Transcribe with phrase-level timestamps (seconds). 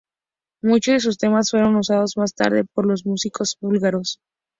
[0.63, 4.19] Muchos de sus temas fueron usados, más tarde, por los músicos búlgaros.